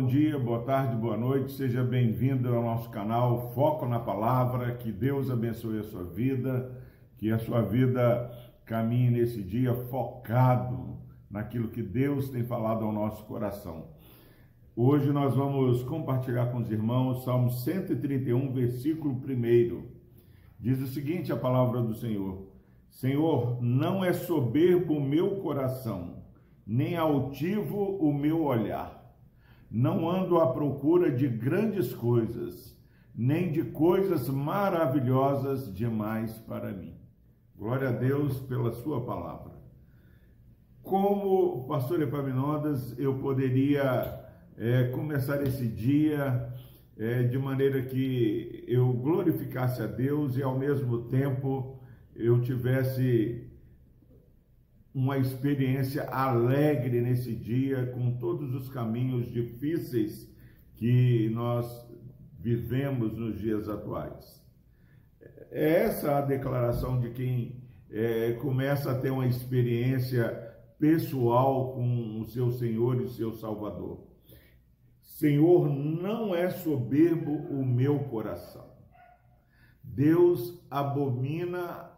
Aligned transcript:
bom 0.00 0.06
dia, 0.06 0.38
boa 0.38 0.62
tarde, 0.62 0.96
boa 0.96 1.14
noite, 1.14 1.52
seja 1.52 1.84
bem-vindo 1.84 2.48
ao 2.48 2.62
nosso 2.62 2.88
canal 2.88 3.52
Foco 3.52 3.84
na 3.84 3.98
Palavra, 3.98 4.74
que 4.76 4.90
Deus 4.90 5.30
abençoe 5.30 5.78
a 5.78 5.82
sua 5.82 6.04
vida, 6.04 6.72
que 7.18 7.30
a 7.30 7.38
sua 7.38 7.60
vida 7.60 8.32
caminhe 8.64 9.10
nesse 9.10 9.42
dia 9.42 9.74
focado 9.90 10.96
naquilo 11.30 11.68
que 11.68 11.82
Deus 11.82 12.30
tem 12.30 12.42
falado 12.42 12.82
ao 12.82 12.92
nosso 12.92 13.22
coração. 13.26 13.88
Hoje 14.74 15.12
nós 15.12 15.36
vamos 15.36 15.82
compartilhar 15.82 16.46
com 16.46 16.60
os 16.60 16.70
irmãos 16.70 17.22
Salmo 17.22 17.50
131, 17.50 18.54
versículo 18.54 19.12
1. 19.12 19.84
Diz 20.58 20.80
o 20.80 20.86
seguinte: 20.86 21.30
a 21.30 21.36
palavra 21.36 21.82
do 21.82 21.92
Senhor: 21.92 22.46
Senhor, 22.88 23.62
não 23.62 24.02
é 24.02 24.14
soberbo 24.14 24.94
o 24.94 25.04
meu 25.04 25.42
coração, 25.42 26.22
nem 26.66 26.96
altivo 26.96 27.98
o 27.98 28.14
meu 28.14 28.44
olhar. 28.44 28.99
Não 29.70 30.10
ando 30.10 30.38
à 30.40 30.52
procura 30.52 31.12
de 31.12 31.28
grandes 31.28 31.94
coisas, 31.94 32.76
nem 33.14 33.52
de 33.52 33.62
coisas 33.62 34.28
maravilhosas 34.28 35.72
demais 35.72 36.32
para 36.38 36.72
mim. 36.72 36.94
Glória 37.56 37.90
a 37.90 37.92
Deus 37.92 38.40
pela 38.40 38.72
sua 38.72 39.04
palavra. 39.04 39.52
Como 40.82 41.66
pastor 41.68 42.02
Epaminondas, 42.02 42.98
eu 42.98 43.18
poderia 43.18 44.18
é, 44.56 44.84
começar 44.88 45.40
esse 45.42 45.68
dia 45.68 46.52
é, 46.98 47.22
de 47.22 47.38
maneira 47.38 47.80
que 47.82 48.64
eu 48.66 48.92
glorificasse 48.92 49.80
a 49.82 49.86
Deus 49.86 50.36
e 50.36 50.42
ao 50.42 50.58
mesmo 50.58 51.02
tempo 51.02 51.78
eu 52.16 52.40
tivesse 52.40 53.49
uma 54.94 55.18
experiência 55.18 56.04
alegre 56.08 57.00
nesse 57.00 57.34
dia, 57.34 57.86
com 57.86 58.16
todos 58.18 58.54
os 58.54 58.68
caminhos 58.68 59.30
difíceis 59.30 60.28
que 60.74 61.28
nós 61.30 61.88
vivemos 62.38 63.16
nos 63.16 63.38
dias 63.38 63.68
atuais. 63.68 64.40
É 65.50 65.82
essa 65.84 66.18
a 66.18 66.20
declaração 66.20 67.00
de 67.00 67.10
quem 67.10 67.62
é, 67.90 68.32
começa 68.34 68.92
a 68.92 68.98
ter 68.98 69.10
uma 69.10 69.26
experiência 69.26 70.28
pessoal 70.78 71.74
com 71.74 72.20
o 72.20 72.24
seu 72.24 72.50
Senhor 72.50 73.00
e 73.00 73.04
o 73.04 73.08
seu 73.08 73.34
Salvador. 73.34 74.06
Senhor, 75.02 75.68
não 75.68 76.34
é 76.34 76.48
soberbo 76.48 77.30
o 77.30 77.64
meu 77.64 77.98
coração. 78.04 78.70
Deus 79.82 80.58
abomina 80.70 81.90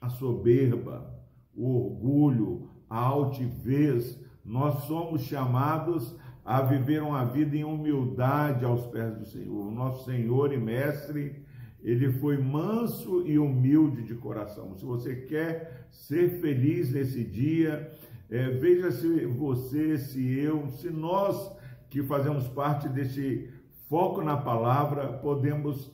a 0.00 0.10
soberba, 0.10 1.23
o 1.56 1.86
orgulho, 1.86 2.68
a 2.88 2.98
altivez. 2.98 4.18
Nós 4.44 4.84
somos 4.84 5.22
chamados 5.22 6.16
a 6.44 6.60
viver 6.60 7.02
uma 7.02 7.24
vida 7.24 7.56
em 7.56 7.64
humildade 7.64 8.64
aos 8.64 8.86
pés 8.86 9.16
do 9.16 9.24
Senhor. 9.24 9.66
O 9.66 9.70
nosso 9.70 10.04
Senhor 10.04 10.52
e 10.52 10.58
Mestre, 10.58 11.42
ele 11.82 12.12
foi 12.12 12.36
manso 12.38 13.26
e 13.26 13.38
humilde 13.38 14.02
de 14.02 14.14
coração. 14.14 14.74
Se 14.76 14.84
você 14.84 15.16
quer 15.16 15.88
ser 15.90 16.40
feliz 16.40 16.92
nesse 16.92 17.24
dia, 17.24 17.90
é, 18.30 18.50
veja 18.50 18.90
se 18.90 19.26
você, 19.26 19.96
se 19.96 20.38
eu, 20.38 20.68
se 20.70 20.90
nós 20.90 21.52
que 21.88 22.02
fazemos 22.02 22.48
parte 22.48 22.88
desse 22.88 23.48
foco 23.88 24.22
na 24.22 24.36
palavra, 24.36 25.12
podemos 25.12 25.92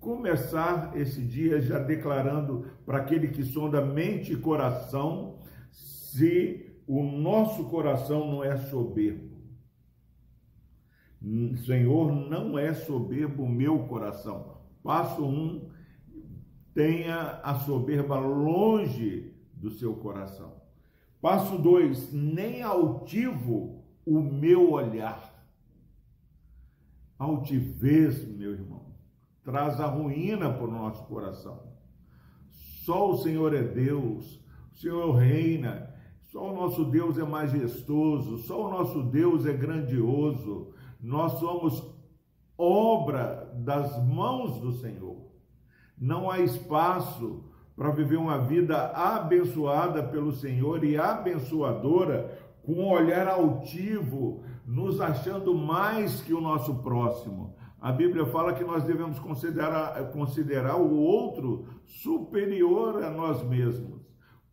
começar 0.00 0.96
esse 0.96 1.22
dia 1.22 1.60
já 1.60 1.78
declarando 1.78 2.66
para 2.84 2.98
aquele 2.98 3.28
que 3.28 3.42
sonda 3.42 3.84
mente 3.84 4.32
e 4.32 4.36
coração 4.36 5.38
se 5.70 6.78
o 6.86 7.02
nosso 7.02 7.64
coração 7.64 8.30
não 8.30 8.44
é 8.44 8.56
soberbo. 8.56 9.34
Senhor, 11.64 12.12
não 12.12 12.58
é 12.58 12.74
soberbo 12.74 13.44
o 13.44 13.48
meu 13.48 13.86
coração. 13.86 14.58
Passo 14.82 15.24
um, 15.24 15.70
tenha 16.74 17.40
a 17.42 17.54
soberba 17.60 18.18
longe 18.18 19.34
do 19.54 19.70
seu 19.70 19.94
coração. 19.94 20.62
Passo 21.22 21.56
dois, 21.56 22.12
nem 22.12 22.62
altivo 22.62 23.82
o 24.04 24.20
meu 24.20 24.72
olhar. 24.72 25.32
Altivez, 27.18 28.28
meu 28.28 28.52
irmão 28.52 28.83
traz 29.44 29.78
a 29.80 29.86
ruína 29.86 30.50
para 30.50 30.64
o 30.64 30.70
nosso 30.70 31.04
coração. 31.04 31.60
Só 32.84 33.10
o 33.10 33.18
Senhor 33.18 33.54
é 33.54 33.62
Deus, 33.62 34.40
o 34.72 34.76
Senhor 34.76 35.12
reina, 35.14 35.94
só 36.22 36.50
o 36.50 36.54
nosso 36.54 36.84
Deus 36.86 37.18
é 37.18 37.24
majestoso, 37.24 38.38
só 38.38 38.66
o 38.66 38.70
nosso 38.70 39.02
Deus 39.02 39.46
é 39.46 39.52
grandioso. 39.52 40.72
Nós 41.00 41.32
somos 41.38 41.82
obra 42.56 43.52
das 43.54 44.02
mãos 44.04 44.58
do 44.60 44.72
Senhor. 44.72 45.30
Não 45.96 46.30
há 46.30 46.40
espaço 46.40 47.44
para 47.76 47.90
viver 47.90 48.16
uma 48.16 48.38
vida 48.38 48.90
abençoada 48.90 50.02
pelo 50.02 50.32
Senhor 50.32 50.84
e 50.84 50.96
abençoadora 50.96 52.38
com 52.62 52.72
um 52.72 52.90
olhar 52.90 53.28
altivo, 53.28 54.42
nos 54.66 55.00
achando 55.00 55.54
mais 55.54 56.22
que 56.22 56.32
o 56.32 56.40
nosso 56.40 56.76
próximo 56.76 57.54
a 57.84 57.92
Bíblia 57.92 58.24
fala 58.24 58.54
que 58.54 58.64
nós 58.64 58.82
devemos 58.82 59.18
considerar, 59.18 60.10
considerar 60.10 60.76
o 60.76 60.96
outro 60.96 61.66
superior 61.84 63.04
a 63.04 63.10
nós 63.10 63.46
mesmos. 63.46 64.00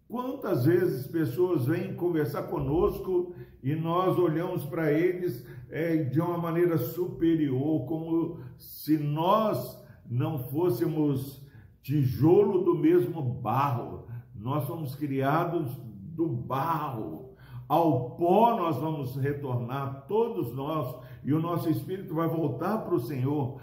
Quantas 0.05 0.65
vezes 0.65 1.07
pessoas 1.07 1.65
vêm 1.65 1.95
conversar 1.95 2.43
conosco 2.43 3.33
e 3.63 3.73
nós 3.73 4.19
olhamos 4.19 4.65
para 4.65 4.91
eles 4.91 5.47
é, 5.69 5.95
de 5.95 6.19
uma 6.19 6.37
maneira 6.37 6.77
superior, 6.77 7.85
como 7.85 8.41
se 8.57 8.97
nós 8.97 9.81
não 10.05 10.37
fôssemos 10.37 11.41
tijolo 11.81 12.65
do 12.65 12.75
mesmo 12.75 13.21
barro. 13.23 14.09
Nós 14.35 14.65
somos 14.65 14.93
criados 14.93 15.73
do 15.77 16.27
barro. 16.27 17.30
Ao 17.71 18.17
pó 18.17 18.57
nós 18.57 18.75
vamos 18.75 19.15
retornar, 19.15 20.03
todos 20.05 20.53
nós, 20.53 20.93
e 21.23 21.31
o 21.31 21.39
nosso 21.39 21.69
espírito 21.69 22.13
vai 22.13 22.27
voltar 22.27 22.79
para 22.79 22.95
o 22.95 22.99
Senhor. 22.99 23.61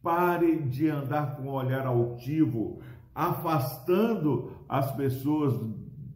Pare 0.00 0.62
de 0.62 0.88
andar 0.88 1.34
com 1.34 1.48
um 1.48 1.52
olhar 1.52 1.84
altivo, 1.84 2.78
afastando 3.12 4.52
as 4.68 4.94
pessoas 4.94 5.60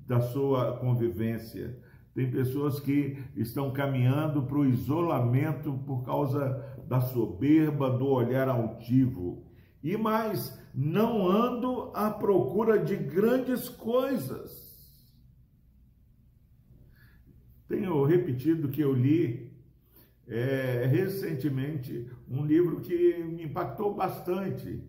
da 0.07 0.21
sua 0.21 0.75
convivência. 0.75 1.77
Tem 2.15 2.31
pessoas 2.31 2.79
que 2.79 3.19
estão 3.35 3.73
caminhando 3.73 4.43
para 4.43 4.59
o 4.59 4.65
isolamento 4.65 5.73
por 5.85 6.05
causa 6.05 6.65
da 6.87 7.01
soberba, 7.01 7.91
do 7.91 8.07
olhar 8.07 8.49
altivo. 8.49 9.43
E 9.83 9.97
mais, 9.97 10.57
não 10.73 11.29
ando 11.29 11.91
à 11.93 12.09
procura 12.09 12.79
de 12.79 12.95
grandes 12.95 13.69
coisas 13.69 14.66
tenho 17.69 18.05
repetido 18.05 18.69
que 18.69 18.81
eu 18.81 18.93
li 18.93 19.53
é, 20.27 20.87
recentemente 20.87 22.11
um 22.29 22.45
livro 22.45 22.81
que 22.81 23.19
me 23.25 23.45
impactou 23.45 23.95
bastante. 23.95 24.83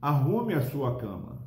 Arrume 0.00 0.54
a 0.54 0.62
sua 0.62 0.96
cama. 0.96 1.40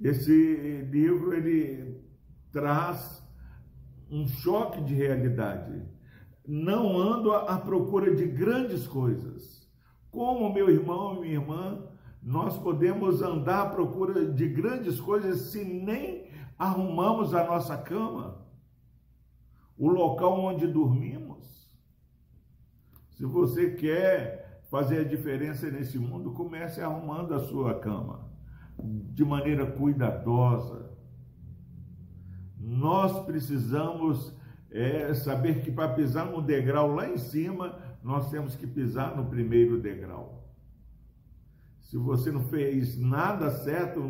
Esse 0.00 0.86
livro 0.90 1.34
ele 1.34 2.00
traz 2.52 3.22
um 4.10 4.26
choque 4.26 4.80
de 4.82 4.94
realidade. 4.94 5.82
Não 6.46 6.96
ando 6.96 7.32
à 7.32 7.58
procura 7.58 8.14
de 8.14 8.26
grandes 8.26 8.86
coisas. 8.86 9.66
Como 10.10 10.52
meu 10.52 10.70
irmão 10.70 11.16
e 11.16 11.20
minha 11.20 11.34
irmã, 11.34 11.84
nós 12.22 12.56
podemos 12.58 13.20
andar 13.20 13.62
à 13.62 13.70
procura 13.70 14.32
de 14.32 14.48
grandes 14.48 15.00
coisas 15.00 15.52
se 15.52 15.64
nem 15.64 16.30
arrumamos 16.58 17.34
a 17.34 17.44
nossa 17.44 17.76
cama 17.76 18.45
o 19.78 19.88
local 19.88 20.38
onde 20.40 20.66
dormimos. 20.66 21.70
Se 23.10 23.24
você 23.24 23.70
quer 23.70 24.62
fazer 24.70 25.00
a 25.00 25.04
diferença 25.04 25.70
nesse 25.70 25.98
mundo, 25.98 26.32
comece 26.32 26.80
arrumando 26.80 27.34
a 27.34 27.40
sua 27.40 27.78
cama 27.78 28.30
de 28.78 29.24
maneira 29.24 29.66
cuidadosa. 29.66 30.90
Nós 32.58 33.24
precisamos 33.24 34.34
é, 34.70 35.14
saber 35.14 35.62
que 35.62 35.70
para 35.70 35.94
pisar 35.94 36.26
no 36.26 36.42
degrau 36.42 36.94
lá 36.94 37.08
em 37.08 37.16
cima, 37.16 37.78
nós 38.02 38.30
temos 38.30 38.54
que 38.54 38.66
pisar 38.66 39.16
no 39.16 39.26
primeiro 39.26 39.80
degrau. 39.80 40.46
Se 41.80 41.96
você 41.96 42.32
não 42.32 42.42
fez 42.44 42.98
nada 42.98 43.50
certo 43.50 44.02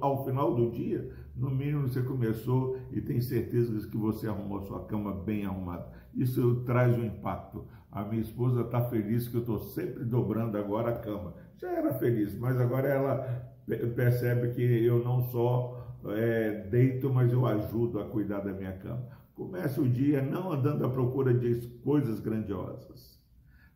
ao 0.00 0.24
final 0.24 0.54
do 0.54 0.70
dia, 0.70 1.14
no 1.38 1.50
mínimo 1.50 1.88
você 1.88 2.02
começou 2.02 2.78
e 2.90 3.00
tem 3.00 3.20
certeza 3.20 3.88
que 3.88 3.96
você 3.96 4.26
arrumou 4.26 4.60
sua 4.62 4.84
cama 4.86 5.14
bem 5.14 5.46
arrumada. 5.46 5.86
Isso 6.14 6.62
traz 6.66 6.96
um 6.98 7.04
impacto. 7.04 7.64
A 7.90 8.04
minha 8.04 8.20
esposa 8.20 8.62
está 8.62 8.80
feliz 8.82 9.28
que 9.28 9.36
eu 9.36 9.40
estou 9.40 9.58
sempre 9.58 10.04
dobrando 10.04 10.58
agora 10.58 10.90
a 10.90 10.98
cama. 10.98 11.34
Já 11.56 11.70
era 11.70 11.94
feliz, 11.94 12.36
mas 12.38 12.60
agora 12.60 12.88
ela 12.88 13.48
percebe 13.94 14.48
que 14.48 14.62
eu 14.62 15.02
não 15.04 15.22
só 15.22 15.96
é, 16.06 16.66
deito, 16.70 17.12
mas 17.12 17.32
eu 17.32 17.46
ajudo 17.46 18.00
a 18.00 18.04
cuidar 18.04 18.40
da 18.40 18.52
minha 18.52 18.72
cama. 18.72 19.06
Comece 19.34 19.80
o 19.80 19.88
dia 19.88 20.20
não 20.20 20.52
andando 20.52 20.84
à 20.84 20.90
procura 20.90 21.32
de 21.32 21.68
coisas 21.84 22.18
grandiosas. 22.20 23.18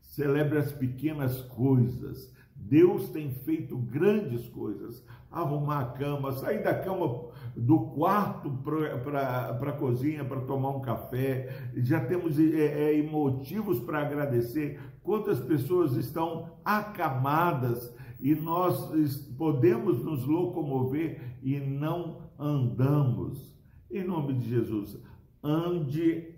Celebre 0.01 0.59
as 0.59 0.73
pequenas 0.73 1.41
coisas. 1.43 2.35
Deus 2.55 3.11
tem 3.11 3.31
feito 3.31 3.77
grandes 3.79 4.49
coisas. 4.49 5.05
Arrumar 5.33 5.81
a 5.81 5.85
cama, 5.87 6.33
sair 6.33 6.63
da 6.63 6.75
cama 6.75 7.25
do 7.57 7.79
quarto 7.91 8.51
para 8.51 9.71
a 9.71 9.73
cozinha 9.73 10.25
para 10.25 10.41
tomar 10.43 10.71
um 10.71 10.81
café. 10.81 11.71
Já 11.77 12.05
temos 12.05 12.39
é, 12.39 12.99
é, 12.99 13.03
motivos 13.03 13.81
para 13.81 14.03
agradecer. 14.03 14.79
Quantas 15.03 15.41
pessoas 15.41 15.97
estão 15.97 16.51
acamadas 16.65 17.95
e 18.21 18.35
nós 18.35 19.17
podemos 19.37 20.05
nos 20.05 20.25
locomover 20.25 21.21
e 21.43 21.59
não 21.59 22.31
andamos. 22.39 23.53
Em 23.91 24.05
nome 24.05 24.35
de 24.35 24.49
Jesus, 24.49 24.97
ande 25.43 26.35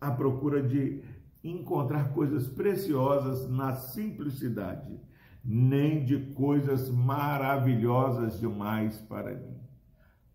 à 0.00 0.10
procura 0.10 0.62
de 0.62 1.02
encontrar 1.42 2.12
coisas 2.12 2.46
preciosas 2.46 3.50
na 3.50 3.74
simplicidade, 3.74 5.00
nem 5.44 6.04
de 6.04 6.18
coisas 6.34 6.90
maravilhosas 6.90 8.38
demais 8.38 8.98
para 8.98 9.34
mim. 9.34 9.58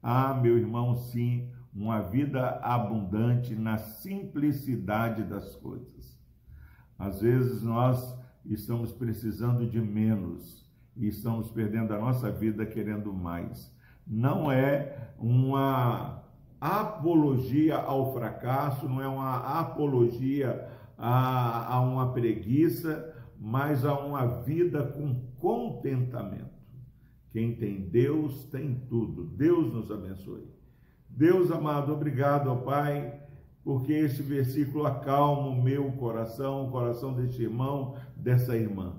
Ah, 0.01 0.33
meu 0.33 0.57
irmão, 0.57 0.95
sim, 0.95 1.49
uma 1.73 2.01
vida 2.01 2.59
abundante 2.61 3.55
na 3.55 3.77
simplicidade 3.77 5.23
das 5.23 5.55
coisas. 5.55 6.17
Às 6.97 7.21
vezes 7.21 7.61
nós 7.61 8.17
estamos 8.45 8.93
precisando 8.93 9.67
de 9.67 9.81
menos 9.81 10.65
e 10.95 11.07
estamos 11.07 11.51
perdendo 11.51 11.93
a 11.93 11.99
nossa 11.99 12.31
vida 12.31 12.65
querendo 12.65 13.13
mais. 13.13 13.73
Não 14.07 14.51
é 14.51 15.11
uma 15.19 16.23
apologia 16.61 17.75
ao 17.75 18.13
fracasso, 18.13 18.87
não 18.87 19.01
é 19.01 19.07
uma 19.07 19.59
apologia 19.59 20.69
a, 20.97 21.75
a 21.75 21.81
uma 21.81 22.13
preguiça, 22.13 23.13
mas 23.39 23.85
a 23.85 23.97
uma 23.99 24.25
vida 24.43 24.83
com 24.83 25.21
contentamento. 25.37 26.55
Quem 27.31 27.55
tem 27.55 27.81
Deus 27.81 28.45
tem 28.45 28.75
tudo. 28.87 29.25
Deus 29.25 29.73
nos 29.73 29.91
abençoe. 29.91 30.47
Deus 31.09 31.51
amado, 31.51 31.93
obrigado, 31.93 32.47
ó 32.47 32.55
Pai, 32.55 33.21
porque 33.63 33.93
este 33.93 34.21
versículo 34.21 34.85
acalma 34.85 35.47
o 35.47 35.61
meu 35.61 35.91
coração, 35.93 36.67
o 36.67 36.71
coração 36.71 37.13
deste 37.13 37.43
irmão, 37.43 37.95
dessa 38.15 38.55
irmã. 38.55 38.93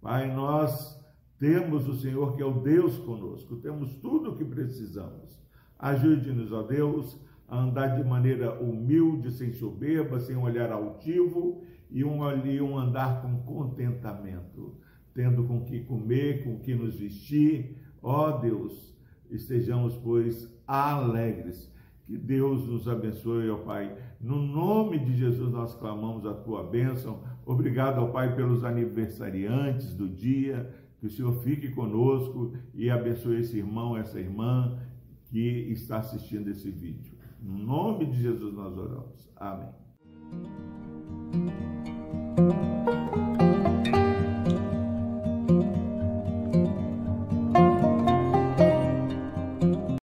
Pai, 0.00 0.34
nós 0.34 0.98
temos 1.38 1.88
o 1.88 1.94
Senhor 1.96 2.36
que 2.36 2.42
é 2.42 2.44
o 2.44 2.60
Deus 2.60 2.98
conosco, 2.98 3.56
temos 3.56 3.96
tudo 3.96 4.30
o 4.30 4.36
que 4.36 4.44
precisamos. 4.44 5.42
Ajude-nos, 5.78 6.52
ó 6.52 6.62
Deus, 6.62 7.18
a 7.48 7.58
andar 7.58 7.96
de 7.96 8.04
maneira 8.04 8.60
humilde, 8.60 9.30
sem 9.30 9.52
soberba, 9.52 10.20
sem 10.20 10.36
olhar 10.36 10.72
altivo 10.72 11.62
e 11.90 12.04
um, 12.04 12.24
ali, 12.24 12.60
um 12.60 12.76
andar 12.76 13.22
com 13.22 13.36
contentamento, 13.42 14.74
tendo 15.12 15.44
com 15.44 15.64
que 15.64 15.80
comer, 15.80 16.42
com 16.42 16.58
que 16.58 16.74
nos 16.74 16.96
vestir. 16.96 17.76
Ó 18.02 18.38
Deus, 18.38 18.94
estejamos, 19.30 19.94
pois, 19.96 20.52
alegres. 20.66 21.72
Que 22.06 22.18
Deus 22.18 22.66
nos 22.66 22.86
abençoe, 22.86 23.48
ó 23.48 23.58
Pai. 23.58 23.96
No 24.20 24.36
nome 24.36 24.98
de 24.98 25.16
Jesus 25.16 25.50
nós 25.50 25.74
clamamos 25.74 26.26
a 26.26 26.34
tua 26.34 26.62
bênção. 26.62 27.22
Obrigado, 27.46 27.98
ó 27.98 28.08
Pai, 28.08 28.34
pelos 28.34 28.64
aniversariantes 28.64 29.94
do 29.94 30.08
dia. 30.08 30.70
Que 30.98 31.06
o 31.06 31.10
Senhor 31.10 31.34
fique 31.42 31.70
conosco 31.70 32.52
e 32.74 32.90
abençoe 32.90 33.40
esse 33.40 33.58
irmão, 33.58 33.96
essa 33.96 34.18
irmã 34.18 34.78
que 35.26 35.38
está 35.70 35.98
assistindo 35.98 36.48
esse 36.48 36.70
vídeo. 36.70 37.14
No 37.44 37.58
nome 37.58 38.06
de 38.06 38.22
Jesus 38.22 38.54
nós 38.54 38.74
oramos. 38.78 39.28
Amém. 39.36 39.68